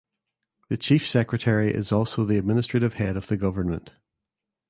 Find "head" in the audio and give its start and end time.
2.95-3.15